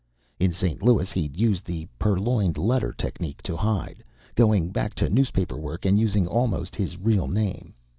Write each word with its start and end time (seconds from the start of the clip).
In 0.39 0.51
St. 0.51 0.81
Louis, 0.81 1.11
he'd 1.11 1.37
used 1.37 1.63
the 1.63 1.87
"Purloined 1.99 2.57
Letter" 2.57 2.91
technique 2.91 3.43
to 3.43 3.55
hide 3.55 4.03
going 4.33 4.71
back 4.71 4.95
to 4.95 5.11
newspaper 5.11 5.59
work 5.59 5.85
and 5.85 5.99
using 5.99 6.25
almost 6.25 6.75
his 6.75 6.97
real 6.97 7.27
name. 7.27 7.75